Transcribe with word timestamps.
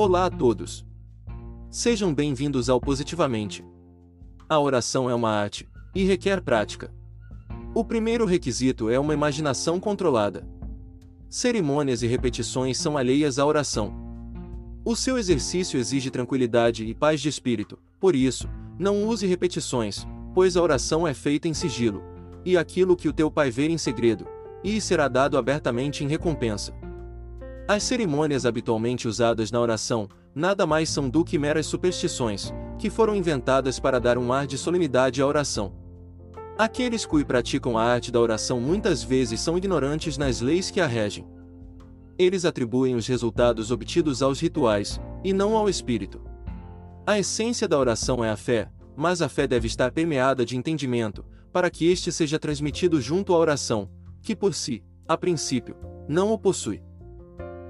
Olá 0.00 0.26
a 0.26 0.30
todos. 0.30 0.86
Sejam 1.68 2.14
bem-vindos 2.14 2.70
ao 2.70 2.80
Positivamente. 2.80 3.64
A 4.48 4.60
oração 4.60 5.10
é 5.10 5.14
uma 5.14 5.28
arte 5.28 5.68
e 5.92 6.04
requer 6.04 6.40
prática. 6.40 6.94
O 7.74 7.84
primeiro 7.84 8.24
requisito 8.24 8.88
é 8.88 8.96
uma 8.96 9.12
imaginação 9.12 9.80
controlada. 9.80 10.48
Cerimônias 11.28 12.00
e 12.04 12.06
repetições 12.06 12.78
são 12.78 12.96
alheias 12.96 13.40
à 13.40 13.44
oração. 13.44 13.92
O 14.84 14.94
seu 14.94 15.18
exercício 15.18 15.80
exige 15.80 16.12
tranquilidade 16.12 16.84
e 16.84 16.94
paz 16.94 17.20
de 17.20 17.28
espírito, 17.28 17.76
por 17.98 18.14
isso, 18.14 18.48
não 18.78 19.04
use 19.04 19.26
repetições, 19.26 20.06
pois 20.32 20.56
a 20.56 20.62
oração 20.62 21.08
é 21.08 21.12
feita 21.12 21.48
em 21.48 21.54
sigilo, 21.54 22.04
e 22.44 22.56
aquilo 22.56 22.94
que 22.94 23.08
o 23.08 23.12
teu 23.12 23.32
pai 23.32 23.50
ver 23.50 23.68
em 23.68 23.76
segredo, 23.76 24.28
e 24.62 24.80
será 24.80 25.08
dado 25.08 25.36
abertamente 25.36 26.04
em 26.04 26.06
recompensa. 26.06 26.72
As 27.68 27.82
cerimônias 27.82 28.46
habitualmente 28.46 29.06
usadas 29.06 29.52
na 29.52 29.60
oração 29.60 30.08
nada 30.34 30.66
mais 30.66 30.88
são 30.88 31.06
do 31.06 31.22
que 31.22 31.38
meras 31.38 31.66
superstições, 31.66 32.50
que 32.78 32.88
foram 32.88 33.14
inventadas 33.14 33.78
para 33.78 34.00
dar 34.00 34.16
um 34.16 34.32
ar 34.32 34.46
de 34.46 34.56
solenidade 34.56 35.20
à 35.20 35.26
oração. 35.26 35.74
Aqueles 36.56 37.04
que 37.04 37.22
praticam 37.26 37.76
a 37.76 37.82
arte 37.84 38.10
da 38.10 38.18
oração 38.18 38.58
muitas 38.58 39.02
vezes 39.02 39.40
são 39.40 39.58
ignorantes 39.58 40.16
nas 40.16 40.40
leis 40.40 40.70
que 40.70 40.80
a 40.80 40.86
regem. 40.86 41.26
Eles 42.18 42.46
atribuem 42.46 42.94
os 42.94 43.06
resultados 43.06 43.70
obtidos 43.70 44.22
aos 44.22 44.40
rituais, 44.40 44.98
e 45.22 45.34
não 45.34 45.54
ao 45.54 45.68
espírito. 45.68 46.22
A 47.06 47.18
essência 47.18 47.68
da 47.68 47.78
oração 47.78 48.24
é 48.24 48.30
a 48.30 48.36
fé, 48.36 48.70
mas 48.96 49.20
a 49.20 49.28
fé 49.28 49.46
deve 49.46 49.66
estar 49.66 49.92
permeada 49.92 50.42
de 50.42 50.56
entendimento, 50.56 51.22
para 51.52 51.68
que 51.68 51.86
este 51.86 52.10
seja 52.10 52.38
transmitido 52.38 52.98
junto 52.98 53.34
à 53.34 53.38
oração, 53.38 53.90
que 54.22 54.34
por 54.34 54.54
si, 54.54 54.82
a 55.06 55.18
princípio, 55.18 55.76
não 56.08 56.32
o 56.32 56.38
possui. 56.38 56.87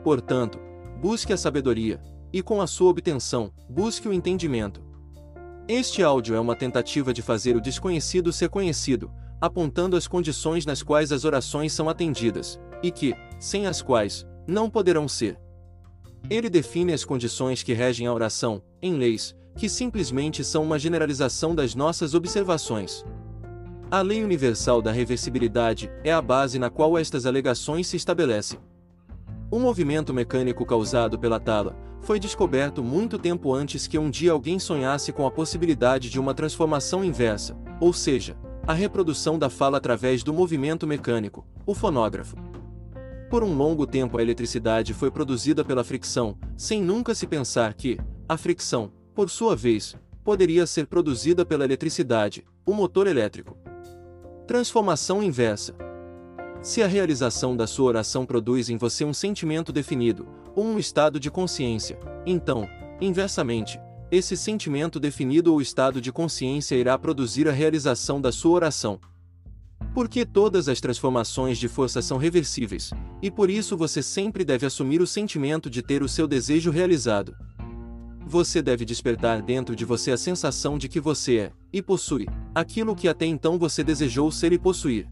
Portanto, 0.09 0.59
busque 1.03 1.35
a 1.35 1.37
sabedoria, 1.37 2.01
e 2.33 2.41
com 2.41 2.63
a 2.63 2.67
sua 2.67 2.89
obtenção, 2.89 3.53
busque 3.69 4.09
o 4.09 4.13
entendimento. 4.15 4.83
Este 5.69 6.03
áudio 6.03 6.35
é 6.35 6.41
uma 6.41 6.57
tentativa 6.57 7.13
de 7.13 7.21
fazer 7.21 7.55
o 7.55 7.61
desconhecido 7.61 8.33
ser 8.33 8.49
conhecido, 8.49 9.11
apontando 9.39 9.99
as 9.99 10.09
condições 10.09 10.65
nas 10.65 10.83
quais 10.83 11.13
as 11.13 11.27
orações 11.27 11.75
são 11.75 11.91
atendidas, 11.91 12.59
e 12.83 12.91
que, 12.91 13.15
sem 13.39 13.67
as 13.67 13.83
quais, 13.83 14.27
não 14.47 14.71
poderão 14.71 15.07
ser. 15.07 15.39
Ele 16.31 16.49
define 16.49 16.95
as 16.95 17.05
condições 17.05 17.63
que 17.63 17.75
regem 17.75 18.07
a 18.07 18.15
oração, 18.15 18.63
em 18.81 18.95
leis, 18.95 19.37
que 19.59 19.69
simplesmente 19.69 20.43
são 20.43 20.63
uma 20.63 20.79
generalização 20.79 21.55
das 21.55 21.75
nossas 21.75 22.15
observações. 22.15 23.05
A 23.91 24.01
lei 24.01 24.25
universal 24.25 24.81
da 24.81 24.91
reversibilidade 24.91 25.93
é 26.03 26.11
a 26.11 26.23
base 26.23 26.59
na 26.59 26.71
qual 26.71 26.97
estas 26.97 27.27
alegações 27.27 27.87
se 27.89 27.99
estabelecem. 27.99 28.59
Um 29.51 29.59
movimento 29.61 30.13
mecânico 30.13 30.67
causado 30.67 31.19
pela 31.19 31.41
tala 31.41 31.75
foi 32.03 32.21
descoberto 32.21 32.85
muito 32.85 33.19
tempo 33.19 33.55
antes 33.55 33.87
que 33.87 33.99
um 33.99 34.11
dia 34.11 34.33
alguém 34.33 34.59
sonhasse 34.59 35.11
com 35.11 35.27
a 35.27 35.31
possibilidade 35.31 36.11
de 36.11 36.21
uma 36.21 36.35
transformação 36.35 37.03
inversa, 37.03 37.57
ou 37.81 37.93
seja, 37.93 38.37
a 38.67 38.75
reprodução 38.75 39.39
da 39.39 39.49
fala 39.49 39.79
através 39.79 40.23
do 40.23 40.35
movimento 40.35 40.87
mecânico, 40.87 41.47
o 41.65 41.75
fonógrafo. 41.75 42.37
Por 43.31 43.43
um 43.43 43.55
longo 43.55 43.87
tempo 43.87 44.19
a 44.19 44.23
eletricidade 44.23 44.93
foi 44.93 45.11
produzida 45.11 45.65
pela 45.65 45.83
fricção, 45.83 46.37
sem 46.55 46.83
nunca 46.83 47.15
se 47.15 47.27
pensar 47.27 47.73
que, 47.73 47.99
a 48.29 48.37
fricção, 48.37 48.93
por 49.15 49.31
sua 49.31 49.57
vez, 49.57 49.97
poderia 50.23 50.67
ser 50.67 50.87
produzida 50.87 51.47
pela 51.47 51.65
eletricidade, 51.65 52.45
o 52.67 52.75
motor 52.75 53.07
elétrico. 53.07 53.57
Transformação 54.47 55.23
inversa. 55.23 55.75
Se 56.61 56.83
a 56.83 56.87
realização 56.89 57.57
da 57.57 57.67
sua 57.67 57.87
oração 57.87 58.27
produz 58.27 58.69
em 58.69 58.77
você 58.77 59.05
um 59.05 59.15
sentimento 59.15 59.73
definido, 59.73 60.27
ou 60.57 60.65
um 60.65 60.79
estado 60.79 61.21
de 61.21 61.31
consciência, 61.31 61.99
então, 62.27 62.69
inversamente, 63.01 63.79
esse 64.11 64.37
sentimento 64.37 64.99
definido 64.99 65.53
ou 65.53 65.61
estado 65.61 66.01
de 66.01 66.11
consciência 66.11 66.75
irá 66.75 66.99
produzir 66.99 67.49
a 67.49 67.53
realização 67.53 68.21
da 68.21 68.33
sua 68.33 68.53
oração. 68.53 68.99
Porque 69.95 70.27
todas 70.27 70.69
as 70.69 70.81
transformações 70.81 71.59
de 71.59 71.69
força 71.69 72.03
são 72.03 72.19
reversíveis, 72.19 72.91
e 73.23 73.31
por 73.31 73.49
isso 73.49 73.77
você 73.77 74.03
sempre 74.03 74.45
deve 74.45 74.67
assumir 74.67 75.01
o 75.01 75.07
sentimento 75.07 75.71
de 75.71 75.81
ter 75.81 76.03
o 76.03 76.09
seu 76.09 76.27
desejo 76.27 76.71
realizado. 76.73 77.37
Você 78.27 78.61
deve 78.61 78.85
despertar 78.85 79.41
dentro 79.43 79.77
de 79.77 79.85
você 79.85 80.11
a 80.11 80.17
sensação 80.17 80.77
de 80.77 80.89
que 80.89 81.01
você 81.01 81.37
é, 81.37 81.53
e 81.73 81.81
possui, 81.81 82.27
aquilo 82.53 82.97
que 82.97 83.09
até 83.09 83.27
então 83.27 83.59
você 83.59 83.85
desejou 83.85 84.31
ser 84.33 84.53
e 84.53 84.59
possuir. 84.59 85.09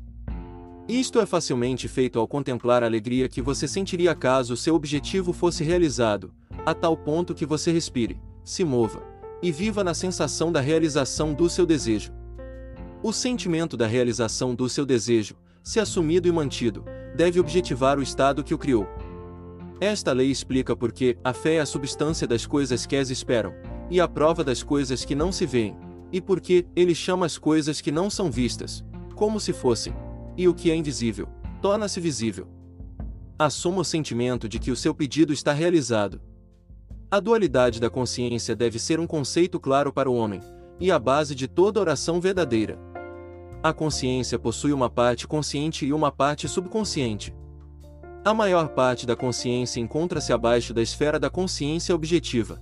Isto 0.88 1.18
é 1.18 1.26
facilmente 1.26 1.88
feito 1.88 2.16
ao 2.16 2.28
contemplar 2.28 2.84
a 2.84 2.86
alegria 2.86 3.28
que 3.28 3.42
você 3.42 3.66
sentiria 3.66 4.14
caso 4.14 4.56
seu 4.56 4.72
objetivo 4.76 5.32
fosse 5.32 5.64
realizado, 5.64 6.32
a 6.64 6.72
tal 6.72 6.96
ponto 6.96 7.34
que 7.34 7.44
você 7.44 7.72
respire, 7.72 8.20
se 8.44 8.64
mova 8.64 9.02
e 9.42 9.50
viva 9.50 9.82
na 9.82 9.94
sensação 9.94 10.52
da 10.52 10.60
realização 10.60 11.34
do 11.34 11.50
seu 11.50 11.66
desejo. 11.66 12.12
O 13.02 13.12
sentimento 13.12 13.76
da 13.76 13.84
realização 13.84 14.54
do 14.54 14.68
seu 14.68 14.86
desejo, 14.86 15.34
se 15.60 15.80
assumido 15.80 16.28
e 16.28 16.32
mantido, 16.32 16.84
deve 17.16 17.40
objetivar 17.40 17.98
o 17.98 18.02
estado 18.02 18.44
que 18.44 18.54
o 18.54 18.58
criou. 18.58 18.86
Esta 19.80 20.12
lei 20.12 20.30
explica 20.30 20.76
por 20.76 20.92
que 20.92 21.18
a 21.24 21.32
fé 21.32 21.56
é 21.56 21.60
a 21.60 21.66
substância 21.66 22.28
das 22.28 22.46
coisas 22.46 22.86
que 22.86 22.94
as 22.94 23.10
esperam, 23.10 23.52
e 23.90 24.00
a 24.00 24.06
prova 24.06 24.44
das 24.44 24.62
coisas 24.62 25.04
que 25.04 25.16
não 25.16 25.32
se 25.32 25.46
veem, 25.46 25.76
e 26.12 26.20
por 26.20 26.40
que 26.40 26.64
ele 26.76 26.94
chama 26.94 27.26
as 27.26 27.36
coisas 27.36 27.80
que 27.80 27.90
não 27.90 28.08
são 28.08 28.30
vistas, 28.30 28.84
como 29.16 29.40
se 29.40 29.52
fossem, 29.52 29.92
e 30.36 30.46
o 30.48 30.54
que 30.54 30.70
é 30.70 30.74
invisível, 30.74 31.28
torna-se 31.62 32.00
visível. 32.00 32.46
Assuma 33.38 33.80
o 33.80 33.84
sentimento 33.84 34.48
de 34.48 34.58
que 34.58 34.70
o 34.70 34.76
seu 34.76 34.94
pedido 34.94 35.32
está 35.32 35.52
realizado. 35.52 36.20
A 37.10 37.20
dualidade 37.20 37.80
da 37.80 37.88
consciência 37.88 38.56
deve 38.56 38.78
ser 38.78 38.98
um 38.98 39.06
conceito 39.06 39.60
claro 39.60 39.92
para 39.92 40.10
o 40.10 40.14
homem, 40.14 40.40
e 40.80 40.90
a 40.90 40.98
base 40.98 41.34
de 41.34 41.46
toda 41.46 41.80
oração 41.80 42.20
verdadeira. 42.20 42.78
A 43.62 43.72
consciência 43.72 44.38
possui 44.38 44.72
uma 44.72 44.90
parte 44.90 45.26
consciente 45.26 45.86
e 45.86 45.92
uma 45.92 46.12
parte 46.12 46.48
subconsciente. 46.48 47.34
A 48.24 48.34
maior 48.34 48.68
parte 48.68 49.06
da 49.06 49.14
consciência 49.14 49.80
encontra-se 49.80 50.32
abaixo 50.32 50.74
da 50.74 50.82
esfera 50.82 51.18
da 51.18 51.30
consciência 51.30 51.94
objetiva. 51.94 52.60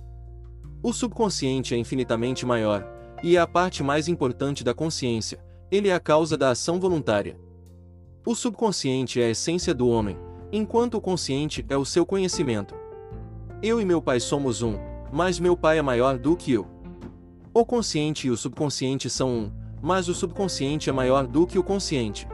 O 0.83 0.93
subconsciente 0.93 1.73
é 1.73 1.77
infinitamente 1.77 2.45
maior, 2.45 2.87
e 3.23 3.35
é 3.35 3.39
a 3.39 3.47
parte 3.47 3.81
mais 3.81 4.07
importante 4.07 4.63
da 4.63 4.73
consciência, 4.73 5.43
ele 5.71 5.87
é 5.87 5.93
a 5.93 5.99
causa 5.99 6.37
da 6.37 6.51
ação 6.51 6.79
voluntária. 6.79 7.37
O 8.25 8.33
subconsciente 8.33 9.21
é 9.21 9.25
a 9.25 9.29
essência 9.29 9.71
do 9.71 9.87
homem, 9.87 10.17
enquanto 10.51 10.95
o 10.95 11.01
consciente 11.01 11.63
é 11.69 11.77
o 11.77 11.85
seu 11.85 12.03
conhecimento. 12.07 12.73
Eu 13.61 13.79
e 13.79 13.85
meu 13.85 14.01
pai 14.01 14.19
somos 14.19 14.63
um, 14.63 14.79
mas 15.13 15.39
meu 15.39 15.55
pai 15.55 15.77
é 15.77 15.81
maior 15.83 16.17
do 16.17 16.35
que 16.35 16.53
eu. 16.53 16.65
O 17.53 17.63
consciente 17.63 18.25
e 18.25 18.31
o 18.31 18.35
subconsciente 18.35 19.11
são 19.11 19.29
um, 19.29 19.51
mas 19.79 20.07
o 20.07 20.15
subconsciente 20.15 20.89
é 20.89 20.93
maior 20.93 21.27
do 21.27 21.45
que 21.45 21.59
o 21.59 21.63
consciente. 21.63 22.27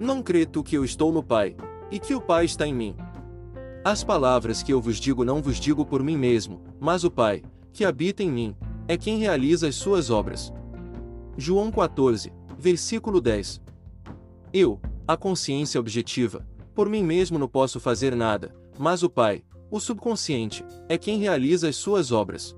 Não 0.00 0.22
crê 0.22 0.46
que 0.46 0.74
eu 0.74 0.82
estou 0.82 1.12
no 1.12 1.22
Pai, 1.22 1.54
e 1.90 1.98
que 1.98 2.14
o 2.14 2.20
Pai 2.20 2.46
está 2.46 2.66
em 2.66 2.72
mim. 2.72 2.96
As 3.84 4.02
palavras 4.02 4.62
que 4.62 4.72
eu 4.72 4.80
vos 4.80 4.98
digo 4.98 5.22
não 5.22 5.42
vos 5.42 5.60
digo 5.60 5.84
por 5.84 6.02
mim 6.02 6.16
mesmo, 6.16 6.62
mas 6.80 7.04
o 7.04 7.10
Pai, 7.10 7.42
que 7.74 7.84
habita 7.84 8.22
em 8.22 8.30
mim, 8.30 8.56
é 8.88 8.96
quem 8.96 9.18
realiza 9.18 9.68
as 9.68 9.74
suas 9.74 10.08
obras. 10.08 10.50
João 11.36 11.70
14, 11.70 12.32
versículo 12.58 13.20
10. 13.20 13.60
Eu, 14.52 14.80
a 15.06 15.16
consciência 15.16 15.78
objetiva, 15.78 16.46
por 16.74 16.88
mim 16.88 17.02
mesmo 17.02 17.38
não 17.38 17.48
posso 17.48 17.78
fazer 17.78 18.16
nada, 18.16 18.54
mas 18.78 19.02
o 19.02 19.10
Pai, 19.10 19.44
o 19.70 19.78
subconsciente, 19.78 20.64
é 20.88 20.96
quem 20.96 21.18
realiza 21.18 21.68
as 21.68 21.76
suas 21.76 22.10
obras. 22.10 22.56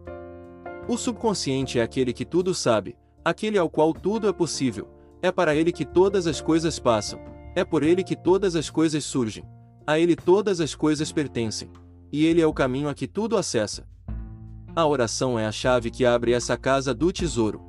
O 0.89 0.97
subconsciente 0.97 1.79
é 1.79 1.83
aquele 1.83 2.13
que 2.13 2.25
tudo 2.25 2.55
sabe, 2.55 2.97
aquele 3.25 3.59
ao 3.59 3.69
qual 3.69 3.93
tudo 3.93 4.29
é 4.29 4.33
possível, 4.33 4.89
é 5.21 5.33
para 5.33 5.55
ele 5.55 5.73
que 5.73 5.85
todas 5.85 6.27
as 6.27 6.41
coisas 6.41 6.79
passam, 6.79 7.19
é 7.55 7.65
por 7.65 7.83
ele 7.83 8.05
que 8.05 8.15
todas 8.15 8.55
as 8.55 8.71
coisas 8.71 9.05
surgem, 9.05 9.45
a 9.85 9.99
ele 9.99 10.15
todas 10.15 10.61
as 10.61 10.75
coisas 10.75 11.11
pertencem, 11.11 11.71
e 12.13 12.25
ele 12.25 12.41
é 12.41 12.47
o 12.47 12.55
caminho 12.55 12.89
a 12.89 12.95
que 12.95 13.09
tudo 13.09 13.37
acessa. 13.37 13.87
A 14.75 14.87
oração 14.87 15.39
é 15.39 15.47
a 15.47 15.53
chave 15.53 15.91
que 15.91 16.05
abre 16.05 16.33
essa 16.33 16.57
casa 16.57 16.95
do 16.95 17.11
tesouro. 17.11 17.61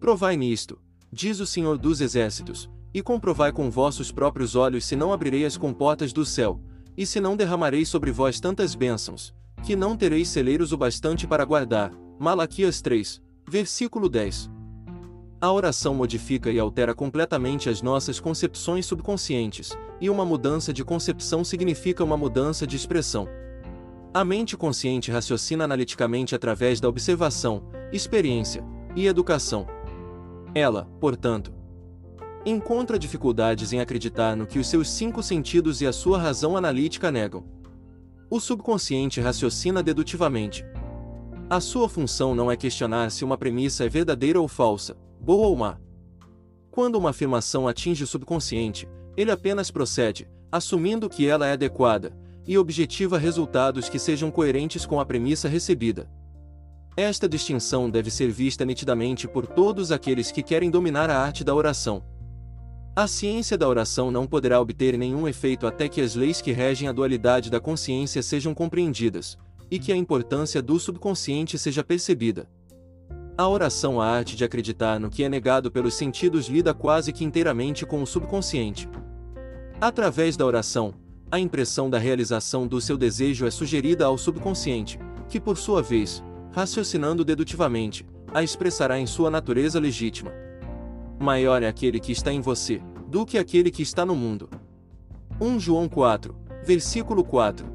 Provai 0.00 0.36
nisto, 0.36 0.80
diz 1.12 1.38
o 1.38 1.46
Senhor 1.46 1.78
dos 1.78 2.00
Exércitos, 2.00 2.68
e 2.94 3.02
comprovai 3.02 3.50
com 3.50 3.68
vossos 3.68 4.12
próprios 4.12 4.54
olhos 4.54 4.84
se 4.84 4.94
não 4.94 5.12
abrirei 5.12 5.44
as 5.44 5.56
comportas 5.56 6.12
do 6.12 6.24
céu, 6.24 6.60
e 6.96 7.04
se 7.04 7.20
não 7.20 7.36
derramarei 7.36 7.84
sobre 7.84 8.12
vós 8.12 8.38
tantas 8.38 8.76
bênçãos, 8.76 9.34
que 9.64 9.74
não 9.74 9.96
tereis 9.96 10.28
celeiros 10.28 10.72
o 10.72 10.76
bastante 10.76 11.26
para 11.26 11.44
guardar. 11.44 11.92
Malaquias 12.20 12.80
3, 12.80 13.20
versículo 13.48 14.08
10. 14.08 14.48
A 15.40 15.52
oração 15.52 15.94
modifica 15.94 16.50
e 16.50 16.58
altera 16.58 16.94
completamente 16.94 17.68
as 17.68 17.82
nossas 17.82 18.20
concepções 18.20 18.86
subconscientes, 18.86 19.76
e 20.00 20.08
uma 20.08 20.24
mudança 20.24 20.72
de 20.72 20.84
concepção 20.84 21.44
significa 21.44 22.04
uma 22.04 22.16
mudança 22.16 22.66
de 22.66 22.76
expressão. 22.76 23.28
A 24.12 24.24
mente 24.24 24.56
consciente 24.56 25.10
raciocina 25.10 25.64
analiticamente 25.64 26.34
através 26.34 26.80
da 26.80 26.88
observação, 26.88 27.64
experiência 27.92 28.64
e 28.94 29.06
educação. 29.06 29.66
Ela, 30.54 30.88
portanto, 31.00 31.52
encontra 32.44 32.98
dificuldades 32.98 33.72
em 33.72 33.80
acreditar 33.80 34.36
no 34.36 34.46
que 34.46 34.58
os 34.58 34.66
seus 34.66 34.90
cinco 34.90 35.22
sentidos 35.22 35.80
e 35.80 35.86
a 35.86 35.92
sua 35.92 36.18
razão 36.18 36.56
analítica 36.56 37.10
negam. 37.10 37.44
O 38.30 38.40
subconsciente 38.40 39.20
raciocina 39.20 39.82
dedutivamente. 39.82 40.64
A 41.48 41.60
sua 41.60 41.88
função 41.88 42.34
não 42.34 42.50
é 42.50 42.56
questionar 42.56 43.10
se 43.10 43.24
uma 43.24 43.38
premissa 43.38 43.84
é 43.84 43.88
verdadeira 43.88 44.40
ou 44.40 44.48
falsa, 44.48 44.96
boa 45.20 45.46
ou 45.46 45.56
má. 45.56 45.78
Quando 46.70 46.96
uma 46.96 47.10
afirmação 47.10 47.68
atinge 47.68 48.02
o 48.02 48.06
subconsciente, 48.06 48.88
ele 49.16 49.30
apenas 49.30 49.70
procede, 49.70 50.28
assumindo 50.50 51.08
que 51.08 51.26
ela 51.26 51.46
é 51.46 51.52
adequada, 51.52 52.12
e 52.46 52.58
objetiva 52.58 53.16
resultados 53.16 53.88
que 53.88 53.98
sejam 53.98 54.30
coerentes 54.30 54.84
com 54.84 55.00
a 55.00 55.06
premissa 55.06 55.48
recebida. 55.48 56.10
Esta 56.96 57.28
distinção 57.28 57.90
deve 57.90 58.10
ser 58.10 58.30
vista 58.30 58.64
nitidamente 58.64 59.26
por 59.26 59.46
todos 59.46 59.90
aqueles 59.90 60.30
que 60.30 60.42
querem 60.42 60.70
dominar 60.70 61.10
a 61.10 61.18
arte 61.18 61.42
da 61.42 61.54
oração. 61.54 62.02
A 62.96 63.08
ciência 63.08 63.58
da 63.58 63.68
oração 63.68 64.12
não 64.12 64.24
poderá 64.24 64.60
obter 64.60 64.96
nenhum 64.96 65.26
efeito 65.26 65.66
até 65.66 65.88
que 65.88 66.00
as 66.00 66.14
leis 66.14 66.40
que 66.40 66.52
regem 66.52 66.86
a 66.86 66.92
dualidade 66.92 67.50
da 67.50 67.58
consciência 67.58 68.22
sejam 68.22 68.54
compreendidas, 68.54 69.36
e 69.68 69.80
que 69.80 69.92
a 69.92 69.96
importância 69.96 70.62
do 70.62 70.78
subconsciente 70.78 71.58
seja 71.58 71.82
percebida. 71.82 72.48
A 73.36 73.48
oração, 73.48 74.00
a 74.00 74.06
arte 74.06 74.36
de 74.36 74.44
acreditar 74.44 75.00
no 75.00 75.10
que 75.10 75.24
é 75.24 75.28
negado 75.28 75.72
pelos 75.72 75.94
sentidos, 75.94 76.46
lida 76.46 76.72
quase 76.72 77.12
que 77.12 77.24
inteiramente 77.24 77.84
com 77.84 78.00
o 78.00 78.06
subconsciente. 78.06 78.88
Através 79.80 80.36
da 80.36 80.46
oração, 80.46 80.94
a 81.32 81.40
impressão 81.40 81.90
da 81.90 81.98
realização 81.98 82.64
do 82.64 82.80
seu 82.80 82.96
desejo 82.96 83.44
é 83.44 83.50
sugerida 83.50 84.04
ao 84.04 84.16
subconsciente, 84.16 85.00
que 85.28 85.40
por 85.40 85.56
sua 85.56 85.82
vez, 85.82 86.22
raciocinando 86.52 87.24
dedutivamente, 87.24 88.06
a 88.32 88.40
expressará 88.40 89.00
em 89.00 89.06
sua 89.06 89.32
natureza 89.32 89.80
legítima. 89.80 90.43
Maior 91.24 91.62
é 91.62 91.66
aquele 91.66 91.98
que 91.98 92.12
está 92.12 92.30
em 92.30 92.42
você, 92.42 92.82
do 93.08 93.24
que 93.24 93.38
aquele 93.38 93.70
que 93.70 93.80
está 93.82 94.04
no 94.04 94.14
mundo. 94.14 94.50
1 95.40 95.58
João 95.58 95.88
4, 95.88 96.36
versículo 96.62 97.24
4. 97.24 97.66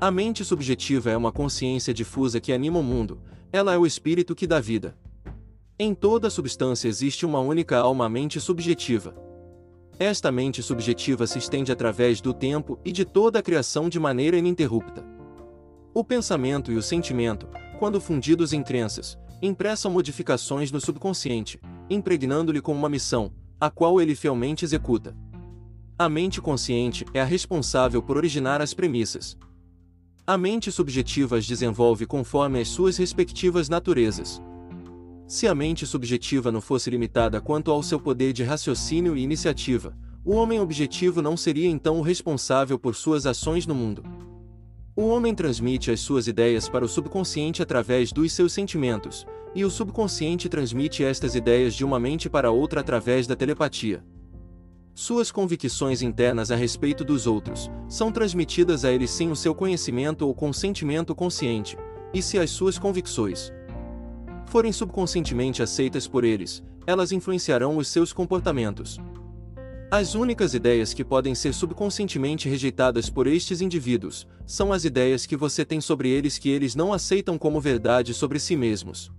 A 0.00 0.12
mente 0.12 0.44
subjetiva 0.44 1.10
é 1.10 1.16
uma 1.16 1.32
consciência 1.32 1.92
difusa 1.92 2.40
que 2.40 2.52
anima 2.52 2.78
o 2.78 2.82
mundo, 2.84 3.20
ela 3.52 3.74
é 3.74 3.78
o 3.78 3.84
espírito 3.84 4.32
que 4.32 4.46
dá 4.46 4.60
vida. 4.60 4.96
Em 5.76 5.92
toda 5.92 6.30
substância 6.30 6.86
existe 6.86 7.26
uma 7.26 7.40
única 7.40 7.78
alma 7.78 8.08
mente 8.08 8.38
subjetiva. 8.38 9.12
Esta 9.98 10.30
mente 10.30 10.62
subjetiva 10.62 11.26
se 11.26 11.38
estende 11.38 11.72
através 11.72 12.20
do 12.20 12.32
tempo 12.32 12.78
e 12.84 12.92
de 12.92 13.04
toda 13.04 13.40
a 13.40 13.42
criação 13.42 13.88
de 13.88 13.98
maneira 13.98 14.36
ininterrupta. 14.36 15.04
O 15.92 16.04
pensamento 16.04 16.70
e 16.70 16.76
o 16.76 16.82
sentimento, 16.82 17.48
quando 17.80 18.00
fundidos 18.00 18.52
em 18.52 18.62
crenças, 18.62 19.18
impressam 19.42 19.90
modificações 19.90 20.70
no 20.70 20.80
subconsciente, 20.80 21.58
impregnando-lhe 21.88 22.60
com 22.60 22.72
uma 22.72 22.88
missão, 22.88 23.32
a 23.60 23.70
qual 23.70 24.00
ele 24.00 24.14
fielmente 24.14 24.64
executa. 24.64 25.16
A 25.98 26.08
mente 26.08 26.40
consciente 26.40 27.04
é 27.14 27.20
a 27.20 27.24
responsável 27.24 28.02
por 28.02 28.16
originar 28.16 28.60
as 28.60 28.74
premissas. 28.74 29.36
A 30.26 30.38
mente 30.38 30.72
subjetiva 30.72 31.36
as 31.36 31.46
desenvolve 31.46 32.06
conforme 32.06 32.60
as 32.60 32.68
suas 32.68 32.96
respectivas 32.96 33.68
naturezas. 33.68 34.40
Se 35.26 35.46
a 35.46 35.54
mente 35.54 35.86
subjetiva 35.86 36.52
não 36.52 36.60
fosse 36.60 36.90
limitada 36.90 37.40
quanto 37.40 37.70
ao 37.70 37.82
seu 37.82 38.00
poder 38.00 38.32
de 38.32 38.42
raciocínio 38.42 39.16
e 39.16 39.22
iniciativa, 39.22 39.96
o 40.24 40.34
homem 40.34 40.60
objetivo 40.60 41.20
não 41.20 41.36
seria 41.36 41.68
então 41.68 41.98
o 41.98 42.02
responsável 42.02 42.78
por 42.78 42.94
suas 42.94 43.26
ações 43.26 43.66
no 43.66 43.74
mundo. 43.74 44.04
O 44.94 45.06
homem 45.08 45.34
transmite 45.34 45.90
as 45.90 46.00
suas 46.00 46.26
ideias 46.26 46.68
para 46.68 46.84
o 46.84 46.88
subconsciente 46.88 47.62
através 47.62 48.12
dos 48.12 48.32
seus 48.32 48.52
sentimentos, 48.52 49.26
e 49.54 49.64
o 49.64 49.70
subconsciente 49.70 50.48
transmite 50.48 51.04
estas 51.04 51.34
ideias 51.34 51.74
de 51.74 51.84
uma 51.84 52.00
mente 52.00 52.28
para 52.30 52.50
outra 52.50 52.80
através 52.80 53.26
da 53.26 53.36
telepatia. 53.36 54.02
Suas 54.94 55.30
convicções 55.30 56.02
internas 56.02 56.50
a 56.50 56.56
respeito 56.56 57.02
dos 57.02 57.26
outros 57.26 57.70
são 57.88 58.12
transmitidas 58.12 58.84
a 58.84 58.92
ele 58.92 59.06
sem 59.06 59.30
o 59.30 59.36
seu 59.36 59.54
conhecimento 59.54 60.26
ou 60.26 60.34
consentimento 60.34 61.14
consciente, 61.14 61.78
e 62.12 62.20
se 62.20 62.38
as 62.38 62.50
suas 62.50 62.78
convicções 62.78 63.52
forem 64.46 64.70
subconscientemente 64.70 65.62
aceitas 65.62 66.06
por 66.06 66.24
eles, 66.24 66.62
elas 66.86 67.10
influenciarão 67.10 67.78
os 67.78 67.88
seus 67.88 68.12
comportamentos. 68.12 69.00
As 69.90 70.14
únicas 70.14 70.52
ideias 70.52 70.92
que 70.92 71.04
podem 71.04 71.34
ser 71.34 71.54
subconscientemente 71.54 72.48
rejeitadas 72.48 73.08
por 73.08 73.26
estes 73.26 73.60
indivíduos 73.62 74.26
são 74.46 74.72
as 74.72 74.84
ideias 74.84 75.24
que 75.24 75.36
você 75.36 75.64
tem 75.64 75.80
sobre 75.80 76.10
eles 76.10 76.38
que 76.38 76.50
eles 76.50 76.74
não 76.74 76.92
aceitam 76.92 77.38
como 77.38 77.60
verdade 77.60 78.12
sobre 78.12 78.38
si 78.38 78.56
mesmos. 78.56 79.10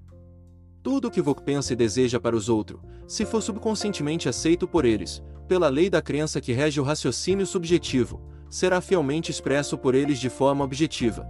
Tudo 0.83 1.07
o 1.07 1.11
que 1.11 1.21
você 1.21 1.41
pensa 1.41 1.71
e 1.71 1.77
deseja 1.77 2.19
para 2.19 2.35
os 2.35 2.49
outros, 2.49 2.81
se 3.07 3.25
for 3.25 3.41
subconscientemente 3.41 4.27
aceito 4.27 4.67
por 4.67 4.83
eles, 4.83 5.23
pela 5.47 5.69
lei 5.69 5.89
da 5.89 6.01
crença 6.01 6.41
que 6.41 6.51
rege 6.51 6.77
o 6.81 6.83
raciocínio 6.83 7.45
subjetivo, 7.45 8.21
será 8.49 8.81
fielmente 8.81 9.31
expresso 9.31 9.77
por 9.77 9.95
eles 9.95 10.19
de 10.19 10.29
forma 10.29 10.65
objetiva. 10.65 11.25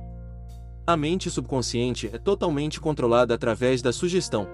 A 0.88 0.98
mente 0.98 1.30
subconsciente 1.30 2.10
é 2.12 2.18
totalmente 2.18 2.82
controlada 2.82 3.36
através 3.36 3.80
da 3.80 3.94
sugestão. 3.94 4.48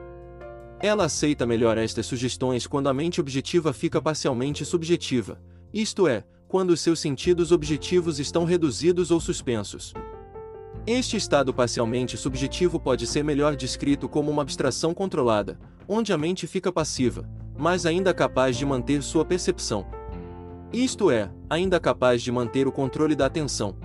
Ela 0.81 1.05
aceita 1.05 1.47
melhor 1.47 1.77
estas 1.77 2.05
sugestões 2.05 2.67
quando 2.67 2.89
a 2.89 2.93
mente 2.93 3.21
objetiva 3.21 3.71
fica 3.71 4.01
parcialmente 4.01 4.65
subjetiva, 4.65 5.41
isto 5.73 6.09
é, 6.09 6.25
quando 6.49 6.71
os 6.71 6.81
seus 6.81 6.99
sentidos 6.99 7.53
objetivos 7.53 8.19
estão 8.19 8.43
reduzidos 8.43 9.11
ou 9.11 9.21
suspensos. 9.21 9.93
Este 10.87 11.17
estado 11.17 11.53
parcialmente 11.53 12.17
subjetivo 12.17 12.79
pode 12.79 13.05
ser 13.05 13.23
melhor 13.23 13.55
descrito 13.55 14.07
como 14.09 14.31
uma 14.31 14.41
abstração 14.41 14.93
controlada, 14.93 15.59
onde 15.87 16.13
a 16.13 16.17
mente 16.17 16.47
fica 16.47 16.71
passiva, 16.71 17.29
mas 17.57 17.85
ainda 17.85 18.13
capaz 18.13 18.57
de 18.57 18.65
manter 18.65 19.03
sua 19.03 19.25
percepção. 19.25 19.85
Isto 20.71 21.11
é, 21.11 21.31
ainda 21.49 21.79
capaz 21.79 22.21
de 22.21 22.31
manter 22.31 22.67
o 22.67 22.71
controle 22.71 23.15
da 23.15 23.25
atenção. 23.25 23.75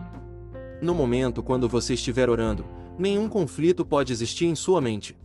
No 0.81 0.95
momento 0.95 1.43
quando 1.43 1.69
você 1.69 1.95
estiver 1.95 2.31
orando, 2.31 2.65
nenhum 2.99 3.29
conflito 3.29 3.85
pode 3.85 4.13
existir 4.13 4.47
em 4.47 4.55
sua 4.55 4.81
mente. 4.81 5.17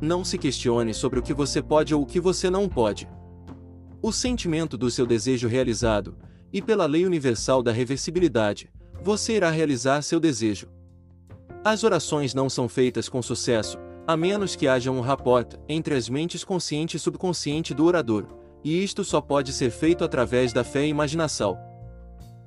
Não 0.00 0.24
se 0.24 0.38
questione 0.38 0.92
sobre 0.94 1.18
o 1.18 1.22
que 1.22 1.34
você 1.34 1.62
pode 1.62 1.94
ou 1.94 2.02
o 2.02 2.06
que 2.06 2.20
você 2.20 2.48
não 2.50 2.68
pode. 2.68 3.08
O 4.02 4.12
sentimento 4.12 4.76
do 4.76 4.90
seu 4.90 5.06
desejo 5.06 5.48
realizado, 5.48 6.16
e 6.52 6.62
pela 6.62 6.86
lei 6.86 7.04
universal 7.04 7.62
da 7.62 7.72
reversibilidade, 7.72 8.70
você 9.02 9.34
irá 9.34 9.50
realizar 9.50 10.02
seu 10.02 10.20
desejo. 10.20 10.73
As 11.64 11.82
orações 11.82 12.34
não 12.34 12.50
são 12.50 12.68
feitas 12.68 13.08
com 13.08 13.22
sucesso, 13.22 13.78
a 14.06 14.18
menos 14.18 14.54
que 14.54 14.68
haja 14.68 14.90
um 14.90 15.00
rapport 15.00 15.54
entre 15.66 15.94
as 15.94 16.10
mentes 16.10 16.44
consciente 16.44 16.98
e 16.98 17.00
subconsciente 17.00 17.72
do 17.72 17.86
orador, 17.86 18.26
e 18.62 18.84
isto 18.84 19.02
só 19.02 19.18
pode 19.18 19.50
ser 19.50 19.70
feito 19.70 20.04
através 20.04 20.52
da 20.52 20.62
fé 20.62 20.84
e 20.84 20.90
imaginação. 20.90 21.56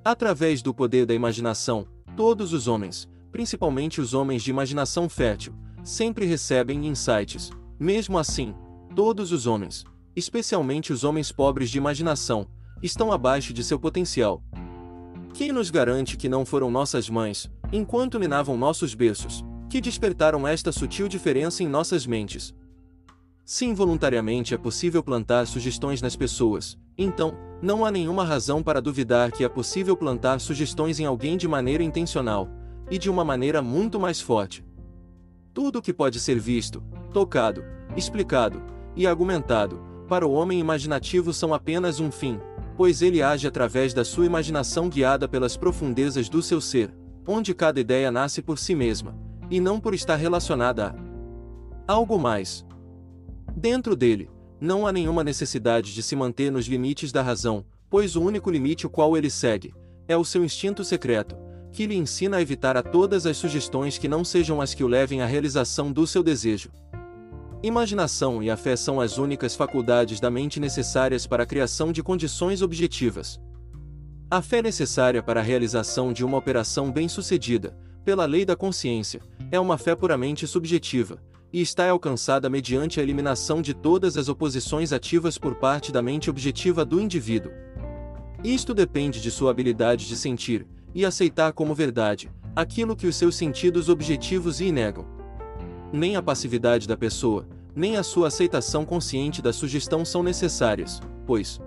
Através 0.06 0.62
do 0.62 0.72
poder 0.72 1.08
da 1.08 1.16
imaginação, 1.16 1.88
todos 2.16 2.54
os 2.54 2.68
homens, 2.68 3.10
principalmente 3.32 4.00
os 4.00 4.14
homens 4.14 4.44
de 4.44 4.52
imaginação 4.52 5.10
fértil, 5.10 5.56
sempre 5.84 6.28
recebem 6.28 6.86
insights. 6.86 7.50
Mesmo 7.80 8.20
assim, 8.20 8.54
todos 8.96 9.32
os 9.32 9.48
homens, 9.48 9.84
especialmente 10.16 10.94
os 10.94 11.04
homens 11.04 11.32
pobres 11.32 11.72
de 11.72 11.80
imaginação, 11.80 12.46
estão 12.84 13.12
abaixo 13.12 13.52
de 13.52 13.64
seu 13.64 13.80
potencial. 13.80 14.44
Quem 15.34 15.52
nos 15.52 15.70
garante 15.70 16.18
que 16.18 16.30
não 16.30 16.46
foram 16.46 16.72
nossas 16.72 17.10
mães, 17.10 17.50
enquanto 17.72 18.20
minavam 18.20 18.58
nossos 18.58 18.94
berços, 18.94 19.44
que 19.70 19.82
despertaram 19.82 20.48
esta 20.48 20.72
sutil 20.72 21.08
diferença 21.08 21.64
em 21.64 21.68
nossas 21.68 22.06
mentes? 22.06 22.56
Se 23.44 23.66
involuntariamente 23.66 24.54
é 24.54 24.58
possível 24.58 25.04
plantar 25.04 25.48
sugestões 25.48 26.02
nas 26.02 26.16
pessoas, 26.16 26.78
então, 26.98 27.34
não 27.62 27.86
há 27.86 27.92
nenhuma 27.92 28.24
razão 28.24 28.64
para 28.64 28.82
duvidar 28.82 29.32
que 29.32 29.44
é 29.44 29.50
possível 29.50 29.96
plantar 29.96 30.40
sugestões 30.40 31.00
em 31.00 31.06
alguém 31.06 31.38
de 31.38 31.48
maneira 31.48 31.84
intencional, 31.84 32.50
e 32.90 32.98
de 32.98 33.10
uma 33.10 33.24
maneira 33.24 33.62
muito 33.62 34.00
mais 34.00 34.22
forte. 34.22 34.66
Tudo 35.54 35.80
o 35.80 35.82
que 35.82 35.94
pode 35.94 36.20
ser 36.20 36.40
visto, 36.40 36.82
tocado, 37.12 37.64
explicado 37.96 38.62
e 38.96 39.06
argumentado, 39.06 39.82
para 40.08 40.26
o 40.26 40.32
homem 40.32 40.60
imaginativo 40.60 41.34
são 41.34 41.54
apenas 41.54 42.00
um 42.00 42.12
fim, 42.12 42.40
pois 42.78 43.02
ele 43.02 43.22
age 43.22 43.48
através 43.48 43.94
da 43.94 44.06
sua 44.06 44.26
imaginação 44.26 44.88
guiada 44.88 45.28
pelas 45.28 45.58
profundezas 45.58 46.30
do 46.30 46.42
seu 46.42 46.62
ser, 46.62 46.94
onde 47.28 47.54
cada 47.54 47.80
ideia 47.80 48.10
nasce 48.10 48.42
por 48.42 48.58
si 48.58 48.74
mesma, 48.74 49.16
e 49.52 49.60
não 49.60 49.80
por 49.80 49.94
estar 49.94 50.16
relacionada 50.16 50.96
a 51.88 51.94
algo 51.94 52.18
mais. 52.18 52.66
Dentro 53.56 53.96
dele, 53.96 54.30
não 54.60 54.88
há 54.88 54.92
nenhuma 54.92 55.24
necessidade 55.24 55.94
de 55.94 56.02
se 56.02 56.16
manter 56.16 56.52
nos 56.52 56.66
limites 56.66 57.12
da 57.12 57.22
razão, 57.22 57.66
pois 57.90 58.16
o 58.16 58.22
único 58.22 58.50
limite 58.50 58.88
o 58.88 58.90
qual 58.90 59.16
ele 59.16 59.30
segue 59.30 59.74
é 60.08 60.16
o 60.16 60.24
seu 60.24 60.44
instinto 60.44 60.84
secreto, 60.84 61.36
que 61.72 61.86
lhe 61.86 61.96
ensina 61.96 62.38
a 62.38 62.42
evitar 62.42 62.78
a 62.78 62.82
todas 62.82 63.26
as 63.26 63.38
sugestões 63.38 63.98
que 63.98 64.08
não 64.08 64.24
sejam 64.24 64.62
as 64.62 64.74
que 64.74 64.84
o 64.84 64.88
levem 64.88 65.22
à 65.22 65.26
realização 65.26 65.92
do 65.92 66.08
seu 66.08 66.24
desejo. 66.24 66.72
Imaginação 67.62 68.42
e 68.42 68.50
a 68.50 68.56
fé 68.56 68.76
são 68.76 69.02
as 69.02 69.18
únicas 69.18 69.56
faculdades 69.56 70.20
da 70.20 70.30
mente 70.30 70.60
necessárias 70.60 71.28
para 71.28 71.44
a 71.44 71.46
criação 71.46 71.92
de 71.92 72.02
condições 72.02 72.62
objetivas. 72.62 73.40
A 74.30 74.42
fé 74.42 74.62
necessária 74.62 75.24
para 75.24 75.40
a 75.40 75.44
realização 75.44 76.12
de 76.12 76.26
uma 76.26 76.38
operação 76.38 76.92
bem-sucedida, 76.92 77.78
pela 78.04 78.26
lei 78.26 78.44
da 78.44 78.58
consciência, 78.58 79.22
é 79.50 79.58
uma 79.58 79.78
fé 79.78 79.96
puramente 79.96 80.46
subjetiva, 80.46 81.18
e 81.54 81.62
está 81.62 81.90
alcançada 81.90 82.50
mediante 82.50 83.00
a 83.00 83.04
eliminação 83.04 83.62
de 83.62 83.74
todas 83.74 84.18
as 84.18 84.28
oposições 84.28 84.92
ativas 84.92 85.38
por 85.38 85.56
parte 85.56 85.94
da 85.94 86.02
mente 86.02 86.30
objetiva 86.30 86.84
do 86.84 87.00
indivíduo. 87.00 87.54
Isto 88.44 88.74
depende 88.74 89.22
de 89.22 89.32
sua 89.32 89.50
habilidade 89.50 90.06
de 90.06 90.18
sentir, 90.18 90.68
e 90.94 91.06
aceitar 91.06 91.54
como 91.54 91.74
verdade 91.74 92.30
aquilo 92.54 92.98
que 92.98 93.08
os 93.08 93.16
seus 93.16 93.34
sentidos 93.34 93.88
objetivos 93.88 94.60
e 94.60 94.74
negam. 94.74 95.06
Nem 95.94 96.18
a 96.18 96.22
passividade 96.22 96.86
da 96.86 96.98
pessoa, 96.98 97.48
nem 97.74 97.96
a 97.96 98.04
sua 98.04 98.28
aceitação 98.28 98.84
consciente 98.84 99.42
da 99.42 99.54
sugestão 99.54 100.04
são 100.04 100.22
necessárias, 100.22 101.00
pois, 101.26 101.62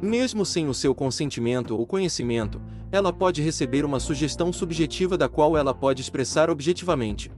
mesmo 0.00 0.44
sem 0.44 0.68
o 0.68 0.74
seu 0.74 0.94
consentimento 0.94 1.76
ou 1.76 1.86
conhecimento, 1.86 2.60
ela 2.90 3.12
pode 3.12 3.42
receber 3.42 3.84
uma 3.84 4.00
sugestão 4.00 4.52
subjetiva 4.52 5.18
da 5.18 5.28
qual 5.28 5.56
ela 5.56 5.74
pode 5.74 6.00
expressar 6.00 6.48
objetivamente. 6.48 7.30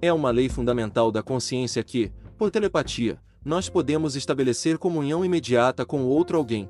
É 0.00 0.12
uma 0.12 0.30
lei 0.30 0.48
fundamental 0.48 1.10
da 1.10 1.22
consciência 1.22 1.82
que, 1.82 2.12
por 2.38 2.50
telepatia, 2.50 3.18
nós 3.44 3.68
podemos 3.68 4.14
estabelecer 4.14 4.78
comunhão 4.78 5.24
imediata 5.24 5.84
com 5.84 6.04
outro 6.04 6.36
alguém. 6.36 6.68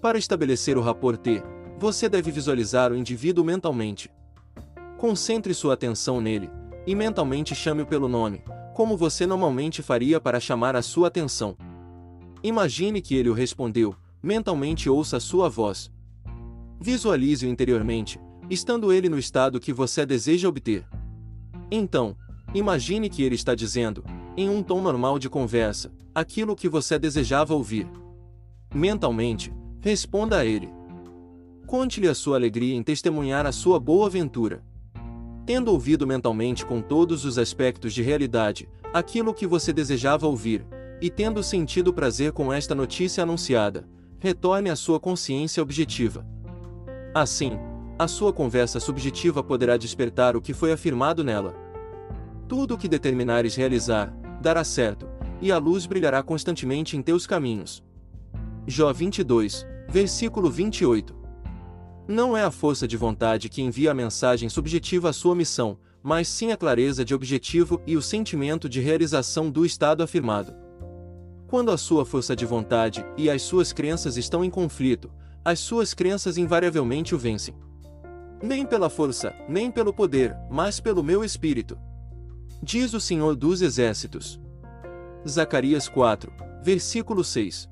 Para 0.00 0.18
estabelecer 0.18 0.76
o 0.76 0.82
rapport 0.82 1.18
T, 1.18 1.42
você 1.78 2.08
deve 2.08 2.30
visualizar 2.30 2.92
o 2.92 2.96
indivíduo 2.96 3.44
mentalmente. 3.44 4.10
Concentre 4.98 5.54
sua 5.54 5.74
atenção 5.74 6.20
nele, 6.20 6.50
e 6.86 6.94
mentalmente 6.94 7.54
chame-o 7.54 7.86
pelo 7.86 8.08
nome, 8.08 8.42
como 8.74 8.96
você 8.96 9.26
normalmente 9.26 9.82
faria 9.82 10.20
para 10.20 10.40
chamar 10.40 10.76
a 10.76 10.82
sua 10.82 11.08
atenção. 11.08 11.56
Imagine 12.42 13.00
que 13.00 13.14
ele 13.14 13.28
o 13.28 13.34
respondeu, 13.34 13.94
mentalmente 14.22 14.88
ouça 14.88 15.16
a 15.16 15.20
sua 15.20 15.48
voz. 15.48 15.90
Visualize-o 16.80 17.48
interiormente, 17.48 18.20
estando 18.48 18.92
ele 18.92 19.08
no 19.08 19.18
estado 19.18 19.60
que 19.60 19.72
você 19.72 20.04
deseja 20.04 20.48
obter. 20.48 20.86
Então, 21.70 22.16
imagine 22.54 23.08
que 23.08 23.22
ele 23.22 23.34
está 23.34 23.54
dizendo, 23.54 24.04
em 24.36 24.48
um 24.48 24.62
tom 24.62 24.80
normal 24.80 25.18
de 25.18 25.28
conversa, 25.28 25.92
aquilo 26.14 26.56
que 26.56 26.68
você 26.68 26.98
desejava 26.98 27.54
ouvir. 27.54 27.86
Mentalmente, 28.74 29.52
responda 29.80 30.38
a 30.38 30.44
ele. 30.44 30.68
Conte-lhe 31.66 32.08
a 32.08 32.14
sua 32.14 32.36
alegria 32.36 32.74
em 32.74 32.82
testemunhar 32.82 33.46
a 33.46 33.52
sua 33.52 33.78
boa 33.78 34.06
aventura. 34.06 34.64
Tendo 35.46 35.70
ouvido 35.70 36.06
mentalmente 36.06 36.66
com 36.66 36.80
todos 36.82 37.24
os 37.24 37.38
aspectos 37.38 37.94
de 37.94 38.02
realidade, 38.02 38.68
aquilo 38.92 39.32
que 39.32 39.46
você 39.46 39.72
desejava 39.72 40.26
ouvir, 40.26 40.66
e 41.00 41.08
tendo 41.08 41.42
sentido 41.42 41.94
prazer 41.94 42.32
com 42.32 42.52
esta 42.52 42.74
notícia 42.74 43.22
anunciada, 43.22 43.88
retorne 44.20 44.70
à 44.70 44.76
sua 44.76 45.00
consciência 45.00 45.62
objetiva. 45.62 46.24
Assim, 47.14 47.58
a 47.98 48.06
sua 48.06 48.32
conversa 48.32 48.78
subjetiva 48.78 49.42
poderá 49.42 49.76
despertar 49.76 50.36
o 50.36 50.40
que 50.40 50.54
foi 50.54 50.70
afirmado 50.70 51.24
nela. 51.24 51.54
Tudo 52.46 52.74
o 52.74 52.78
que 52.78 52.88
determinares 52.88 53.56
realizar, 53.56 54.14
dará 54.40 54.62
certo, 54.62 55.08
e 55.40 55.50
a 55.50 55.58
luz 55.58 55.86
brilhará 55.86 56.22
constantemente 56.22 56.96
em 56.96 57.02
teus 57.02 57.26
caminhos. 57.26 57.82
Jó 58.66 58.92
22, 58.92 59.66
versículo 59.88 60.50
28. 60.50 61.14
Não 62.06 62.36
é 62.36 62.42
a 62.42 62.50
força 62.50 62.86
de 62.86 62.96
vontade 62.96 63.48
que 63.48 63.62
envia 63.62 63.92
a 63.92 63.94
mensagem 63.94 64.48
subjetiva 64.48 65.10
à 65.10 65.12
sua 65.12 65.34
missão, 65.34 65.78
mas 66.02 66.28
sim 66.28 66.50
a 66.52 66.56
clareza 66.56 67.04
de 67.04 67.14
objetivo 67.14 67.80
e 67.86 67.96
o 67.96 68.02
sentimento 68.02 68.68
de 68.68 68.80
realização 68.80 69.50
do 69.50 69.64
estado 69.64 70.02
afirmado. 70.02 70.54
Quando 71.50 71.72
a 71.72 71.76
sua 71.76 72.06
força 72.06 72.36
de 72.36 72.46
vontade 72.46 73.04
e 73.16 73.28
as 73.28 73.42
suas 73.42 73.72
crenças 73.72 74.16
estão 74.16 74.44
em 74.44 74.48
conflito, 74.48 75.10
as 75.44 75.58
suas 75.58 75.92
crenças 75.92 76.38
invariavelmente 76.38 77.12
o 77.12 77.18
vencem. 77.18 77.56
Nem 78.40 78.64
pela 78.64 78.88
força, 78.88 79.34
nem 79.48 79.68
pelo 79.68 79.92
poder, 79.92 80.36
mas 80.48 80.78
pelo 80.78 81.02
meu 81.02 81.24
espírito. 81.24 81.76
Diz 82.62 82.94
o 82.94 83.00
Senhor 83.00 83.34
dos 83.34 83.62
Exércitos. 83.62 84.40
Zacarias 85.28 85.88
4, 85.88 86.32
versículo 86.62 87.24
6. 87.24 87.68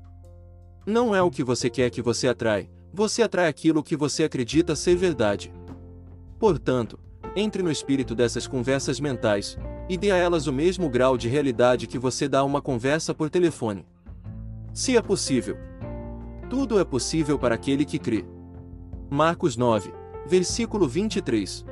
Não 0.85 1.15
é 1.15 1.21
o 1.21 1.31
que 1.31 1.41
você 1.41 1.69
quer 1.69 1.89
que 1.89 2.01
você 2.01 2.27
atrai, 2.27 2.69
você 2.93 3.23
atrai 3.23 3.47
aquilo 3.47 3.81
que 3.81 3.95
você 3.95 4.25
acredita 4.25 4.75
ser 4.75 4.97
verdade. 4.97 5.53
Portanto, 6.37 6.99
entre 7.35 7.61
no 7.61 7.71
espírito 7.71 8.15
dessas 8.15 8.47
conversas 8.47 8.99
mentais, 8.99 9.57
e 9.87 9.97
dê 9.97 10.11
a 10.11 10.17
elas 10.17 10.47
o 10.47 10.53
mesmo 10.53 10.89
grau 10.89 11.17
de 11.17 11.27
realidade 11.27 11.87
que 11.87 11.97
você 11.97 12.27
dá 12.27 12.39
a 12.39 12.43
uma 12.43 12.61
conversa 12.61 13.13
por 13.13 13.29
telefone. 13.29 13.85
Se 14.73 14.95
é 14.95 15.01
possível. 15.01 15.57
Tudo 16.49 16.79
é 16.79 16.83
possível 16.83 17.37
para 17.37 17.55
aquele 17.55 17.85
que 17.85 17.99
crê. 17.99 18.25
Marcos 19.09 19.57
9, 19.57 19.91
versículo 20.27 20.87
23. 20.87 21.65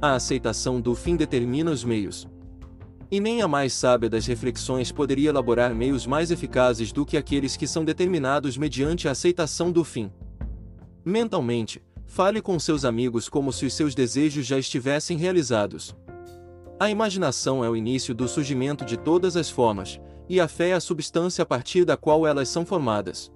A 0.00 0.14
aceitação 0.14 0.80
do 0.80 0.94
fim 0.94 1.16
determina 1.16 1.70
os 1.70 1.82
meios. 1.82 2.28
E 3.10 3.20
nem 3.20 3.42
a 3.42 3.48
mais 3.48 3.72
sábia 3.72 4.08
das 4.08 4.26
reflexões 4.26 4.90
poderia 4.90 5.28
elaborar 5.28 5.74
meios 5.74 6.06
mais 6.06 6.30
eficazes 6.30 6.92
do 6.92 7.04
que 7.04 7.16
aqueles 7.16 7.56
que 7.56 7.66
são 7.66 7.84
determinados 7.84 8.56
mediante 8.56 9.08
a 9.08 9.12
aceitação 9.12 9.70
do 9.70 9.84
fim. 9.84 10.10
Mentalmente, 11.04 11.82
fale 12.06 12.40
com 12.40 12.58
seus 12.58 12.84
amigos 12.84 13.28
como 13.28 13.52
se 13.52 13.66
os 13.66 13.74
seus 13.74 13.94
desejos 13.94 14.46
já 14.46 14.58
estivessem 14.58 15.16
realizados. 15.16 15.94
A 16.78 16.90
imaginação 16.90 17.64
é 17.64 17.70
o 17.70 17.76
início 17.76 18.14
do 18.14 18.28
surgimento 18.28 18.84
de 18.84 18.96
todas 18.96 19.36
as 19.36 19.48
formas, 19.48 20.00
e 20.28 20.40
a 20.40 20.48
fé 20.48 20.70
é 20.70 20.72
a 20.74 20.80
substância 20.80 21.42
a 21.42 21.46
partir 21.46 21.84
da 21.84 21.96
qual 21.96 22.26
elas 22.26 22.48
são 22.48 22.64
formadas. 22.64 23.30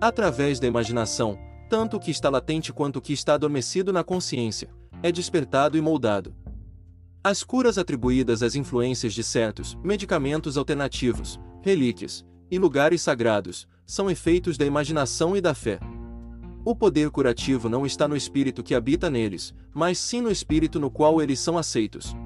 Através 0.00 0.60
da 0.60 0.66
imaginação, 0.66 1.38
tanto 1.68 1.96
o 1.96 2.00
que 2.00 2.10
está 2.10 2.28
latente 2.28 2.72
quanto 2.72 2.96
o 2.96 3.00
que 3.00 3.12
está 3.12 3.34
adormecido 3.34 3.92
na 3.92 4.04
consciência, 4.04 4.68
é 5.02 5.10
despertado 5.10 5.76
e 5.76 5.80
moldado. 5.80 6.34
As 7.22 7.42
curas 7.42 7.78
atribuídas 7.78 8.42
às 8.42 8.54
influências 8.54 9.14
de 9.14 9.24
certos 9.24 9.74
medicamentos 9.82 10.58
alternativos, 10.58 11.40
relíquias 11.62 12.24
e 12.50 12.58
lugares 12.58 13.00
sagrados 13.00 13.66
são 13.86 14.10
efeitos 14.10 14.58
da 14.58 14.66
imaginação 14.66 15.36
e 15.36 15.40
da 15.40 15.54
fé. 15.54 15.80
O 16.66 16.74
poder 16.74 17.10
curativo 17.10 17.68
não 17.68 17.84
está 17.84 18.08
no 18.08 18.16
espírito 18.16 18.62
que 18.62 18.74
habita 18.74 19.10
neles, 19.10 19.54
mas 19.74 19.98
sim 19.98 20.22
no 20.22 20.30
espírito 20.30 20.80
no 20.80 20.90
qual 20.90 21.20
eles 21.20 21.38
são 21.38 21.58
aceitos. 21.58 22.16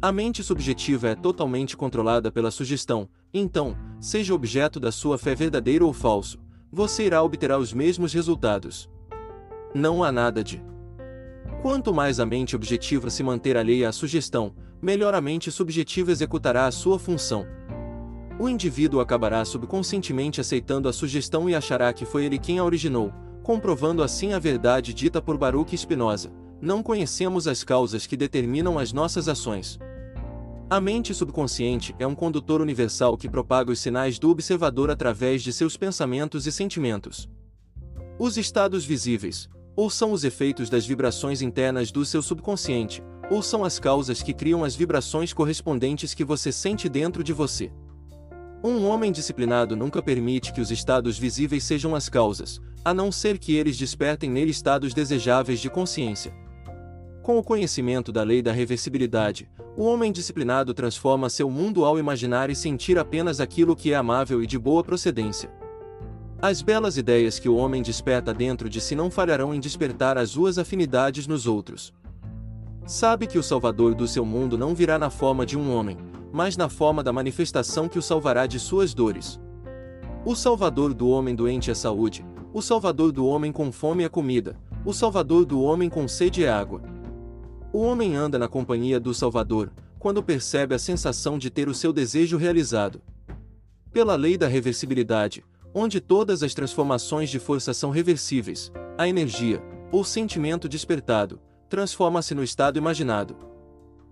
A 0.00 0.12
mente 0.12 0.44
subjetiva 0.44 1.08
é 1.08 1.14
totalmente 1.16 1.76
controlada 1.76 2.30
pela 2.30 2.52
sugestão, 2.52 3.08
então, 3.34 3.76
seja 4.00 4.32
objeto 4.32 4.78
da 4.78 4.92
sua 4.92 5.18
fé 5.18 5.34
verdadeiro 5.34 5.88
ou 5.88 5.92
falso, 5.92 6.38
você 6.70 7.06
irá 7.06 7.20
obter 7.20 7.50
os 7.50 7.72
mesmos 7.72 8.12
resultados. 8.12 8.88
Não 9.74 10.04
há 10.04 10.12
nada 10.12 10.44
de 10.44 10.62
Quanto 11.60 11.92
mais 11.92 12.20
a 12.20 12.26
mente 12.26 12.54
objetiva 12.54 13.10
se 13.10 13.24
manter 13.24 13.56
alheia 13.56 13.88
à 13.88 13.92
sugestão, 13.92 14.54
melhor 14.80 15.14
a 15.14 15.20
mente 15.20 15.50
subjetiva 15.50 16.12
executará 16.12 16.66
a 16.66 16.70
sua 16.70 16.96
função. 16.96 17.44
O 18.38 18.48
indivíduo 18.48 19.00
acabará 19.00 19.44
subconscientemente 19.44 20.40
aceitando 20.40 20.88
a 20.88 20.92
sugestão 20.92 21.50
e 21.50 21.56
achará 21.56 21.92
que 21.92 22.04
foi 22.04 22.24
ele 22.24 22.38
quem 22.38 22.60
a 22.60 22.64
originou, 22.64 23.12
comprovando 23.48 24.02
assim 24.02 24.34
a 24.34 24.38
verdade 24.38 24.92
dita 24.92 25.22
por 25.22 25.38
Baruch 25.38 25.74
Spinoza: 25.74 26.30
não 26.60 26.82
conhecemos 26.82 27.48
as 27.48 27.64
causas 27.64 28.06
que 28.06 28.14
determinam 28.14 28.78
as 28.78 28.92
nossas 28.92 29.26
ações. 29.26 29.78
A 30.68 30.78
mente 30.78 31.14
subconsciente 31.14 31.96
é 31.98 32.06
um 32.06 32.14
condutor 32.14 32.60
universal 32.60 33.16
que 33.16 33.26
propaga 33.26 33.72
os 33.72 33.80
sinais 33.80 34.18
do 34.18 34.28
observador 34.28 34.90
através 34.90 35.42
de 35.42 35.50
seus 35.50 35.78
pensamentos 35.78 36.46
e 36.46 36.52
sentimentos. 36.52 37.26
Os 38.18 38.36
estados 38.36 38.84
visíveis, 38.84 39.48
ou 39.74 39.88
são 39.88 40.12
os 40.12 40.24
efeitos 40.24 40.68
das 40.68 40.84
vibrações 40.84 41.40
internas 41.40 41.90
do 41.90 42.04
seu 42.04 42.20
subconsciente, 42.20 43.02
ou 43.30 43.40
são 43.40 43.64
as 43.64 43.78
causas 43.78 44.22
que 44.22 44.34
criam 44.34 44.62
as 44.62 44.76
vibrações 44.76 45.32
correspondentes 45.32 46.12
que 46.12 46.22
você 46.22 46.52
sente 46.52 46.86
dentro 46.86 47.24
de 47.24 47.32
você. 47.32 47.72
Um 48.62 48.86
homem 48.86 49.12
disciplinado 49.12 49.76
nunca 49.76 50.02
permite 50.02 50.52
que 50.52 50.60
os 50.60 50.72
estados 50.72 51.16
visíveis 51.16 51.62
sejam 51.62 51.94
as 51.94 52.08
causas, 52.08 52.60
a 52.84 52.92
não 52.92 53.12
ser 53.12 53.38
que 53.38 53.54
eles 53.54 53.78
despertem 53.78 54.28
nele 54.28 54.50
estados 54.50 54.92
desejáveis 54.92 55.60
de 55.60 55.70
consciência. 55.70 56.32
Com 57.22 57.38
o 57.38 57.44
conhecimento 57.44 58.10
da 58.10 58.24
lei 58.24 58.42
da 58.42 58.50
reversibilidade, 58.50 59.48
o 59.76 59.84
homem 59.84 60.10
disciplinado 60.10 60.74
transforma 60.74 61.30
seu 61.30 61.48
mundo 61.48 61.84
ao 61.84 62.00
imaginar 62.00 62.50
e 62.50 62.54
sentir 62.56 62.98
apenas 62.98 63.38
aquilo 63.38 63.76
que 63.76 63.92
é 63.92 63.96
amável 63.96 64.42
e 64.42 64.46
de 64.46 64.58
boa 64.58 64.82
procedência. 64.82 65.50
As 66.42 66.60
belas 66.60 66.96
ideias 66.96 67.38
que 67.38 67.48
o 67.48 67.56
homem 67.56 67.80
desperta 67.80 68.34
dentro 68.34 68.68
de 68.68 68.80
si 68.80 68.96
não 68.96 69.08
falharão 69.08 69.54
em 69.54 69.60
despertar 69.60 70.18
as 70.18 70.30
suas 70.30 70.58
afinidades 70.58 71.28
nos 71.28 71.46
outros. 71.46 71.92
Sabe 72.84 73.26
que 73.26 73.38
o 73.38 73.42
Salvador 73.42 73.94
do 73.94 74.08
seu 74.08 74.24
mundo 74.24 74.58
não 74.58 74.74
virá 74.74 74.98
na 74.98 75.10
forma 75.10 75.44
de 75.44 75.56
um 75.58 75.72
homem, 75.72 75.96
mas 76.32 76.56
na 76.56 76.68
forma 76.68 77.02
da 77.02 77.12
manifestação 77.12 77.88
que 77.88 77.98
o 77.98 78.02
salvará 78.02 78.46
de 78.46 78.58
suas 78.58 78.94
dores. 78.94 79.40
O 80.24 80.34
Salvador 80.34 80.92
do 80.92 81.08
homem 81.08 81.34
doente 81.34 81.70
é 81.70 81.74
saúde, 81.74 82.24
o 82.52 82.60
Salvador 82.60 83.12
do 83.12 83.26
homem 83.26 83.52
com 83.52 83.70
fome 83.70 84.04
é 84.04 84.08
comida, 84.08 84.56
o 84.84 84.92
Salvador 84.92 85.44
do 85.44 85.60
homem 85.60 85.88
com 85.88 86.08
sede 86.08 86.44
é 86.44 86.50
água. 86.50 86.82
O 87.72 87.80
homem 87.80 88.16
anda 88.16 88.38
na 88.38 88.48
companhia 88.48 88.98
do 88.98 89.12
Salvador, 89.12 89.70
quando 89.98 90.22
percebe 90.22 90.74
a 90.74 90.78
sensação 90.78 91.38
de 91.38 91.50
ter 91.50 91.68
o 91.68 91.74
seu 91.74 91.92
desejo 91.92 92.36
realizado. 92.36 93.00
Pela 93.92 94.16
lei 94.16 94.36
da 94.36 94.48
reversibilidade, 94.48 95.44
onde 95.74 96.00
todas 96.00 96.42
as 96.42 96.54
transformações 96.54 97.30
de 97.30 97.38
força 97.38 97.74
são 97.74 97.90
reversíveis, 97.90 98.72
a 98.96 99.08
energia, 99.08 99.62
ou 99.92 100.04
sentimento 100.04 100.68
despertado, 100.68 101.40
transforma-se 101.68 102.34
no 102.34 102.42
estado 102.42 102.78
imaginado. 102.78 103.36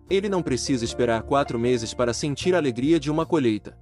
Ele 0.08 0.28
não 0.28 0.42
precisa 0.42 0.84
esperar 0.84 1.22
quatro 1.22 1.58
meses 1.58 1.92
para 1.92 2.14
sentir 2.14 2.54
a 2.54 2.58
alegria 2.58 3.00
de 3.00 3.10
uma 3.10 3.26
colheita. 3.26 3.76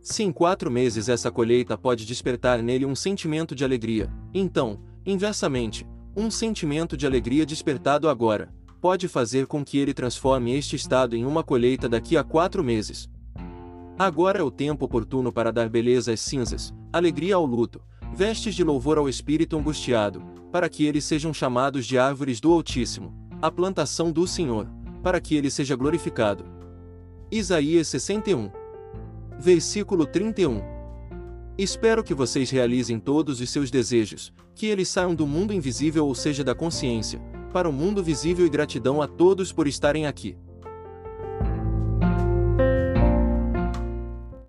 Se 0.00 0.22
em 0.22 0.32
quatro 0.32 0.70
meses 0.70 1.08
essa 1.08 1.30
colheita 1.30 1.76
pode 1.78 2.04
despertar 2.04 2.62
nele 2.62 2.84
um 2.86 2.94
sentimento 2.94 3.54
de 3.54 3.64
alegria, 3.64 4.10
então, 4.34 4.80
inversamente, 5.06 5.86
Um 6.14 6.30
sentimento 6.30 6.94
de 6.94 7.06
alegria 7.06 7.46
despertado 7.46 8.06
agora, 8.06 8.52
pode 8.82 9.08
fazer 9.08 9.46
com 9.46 9.64
que 9.64 9.78
ele 9.78 9.94
transforme 9.94 10.54
este 10.54 10.76
estado 10.76 11.16
em 11.16 11.24
uma 11.24 11.42
colheita 11.42 11.88
daqui 11.88 12.18
a 12.18 12.22
quatro 12.22 12.62
meses. 12.62 13.08
Agora 13.98 14.40
é 14.40 14.42
o 14.42 14.50
tempo 14.50 14.84
oportuno 14.84 15.32
para 15.32 15.50
dar 15.50 15.70
beleza 15.70 16.12
às 16.12 16.20
cinzas, 16.20 16.74
alegria 16.92 17.36
ao 17.36 17.46
luto, 17.46 17.80
vestes 18.14 18.54
de 18.54 18.62
louvor 18.62 18.98
ao 18.98 19.08
espírito 19.08 19.56
angustiado, 19.56 20.22
para 20.50 20.68
que 20.68 20.84
eles 20.84 21.04
sejam 21.04 21.32
chamados 21.32 21.86
de 21.86 21.96
árvores 21.96 22.40
do 22.40 22.52
Altíssimo, 22.52 23.14
a 23.40 23.50
plantação 23.50 24.12
do 24.12 24.26
Senhor, 24.26 24.68
para 25.02 25.20
que 25.20 25.34
ele 25.34 25.50
seja 25.50 25.74
glorificado. 25.76 26.44
Isaías 27.30 27.88
61. 27.88 28.50
Versículo 29.38 30.06
31. 30.06 30.62
Espero 31.58 32.02
que 32.02 32.14
vocês 32.14 32.50
realizem 32.50 32.98
todos 32.98 33.40
os 33.40 33.50
seus 33.50 33.70
desejos, 33.70 34.32
que 34.54 34.66
eles 34.66 34.88
saiam 34.88 35.14
do 35.14 35.26
mundo 35.26 35.52
invisível 35.52 36.06
ou 36.06 36.14
seja 36.14 36.42
da 36.42 36.54
consciência, 36.54 37.20
para 37.52 37.68
o 37.68 37.72
mundo 37.72 38.02
visível 38.02 38.46
e 38.46 38.50
gratidão 38.50 39.02
a 39.02 39.06
todos 39.06 39.52
por 39.52 39.66
estarem 39.66 40.06
aqui. 40.06 40.36